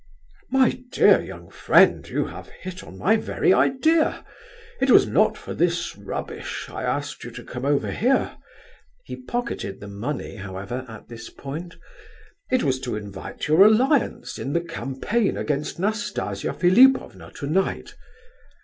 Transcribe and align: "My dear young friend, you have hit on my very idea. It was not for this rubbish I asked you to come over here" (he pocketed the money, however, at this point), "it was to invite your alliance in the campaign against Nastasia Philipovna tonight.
"My 0.49 0.81
dear 0.91 1.21
young 1.21 1.51
friend, 1.51 2.09
you 2.09 2.25
have 2.25 2.49
hit 2.49 2.83
on 2.83 2.97
my 2.97 3.17
very 3.17 3.53
idea. 3.53 4.25
It 4.79 4.89
was 4.89 5.05
not 5.05 5.37
for 5.37 5.53
this 5.53 5.95
rubbish 5.95 6.67
I 6.71 6.81
asked 6.81 7.23
you 7.23 7.29
to 7.29 7.43
come 7.43 7.65
over 7.65 7.91
here" 7.91 8.35
(he 9.05 9.15
pocketed 9.15 9.79
the 9.79 9.87
money, 9.87 10.37
however, 10.37 10.87
at 10.89 11.07
this 11.07 11.29
point), 11.29 11.75
"it 12.49 12.63
was 12.63 12.79
to 12.79 12.95
invite 12.95 13.47
your 13.47 13.63
alliance 13.63 14.39
in 14.39 14.53
the 14.53 14.61
campaign 14.61 15.37
against 15.37 15.77
Nastasia 15.77 16.51
Philipovna 16.51 17.29
tonight. 17.29 17.93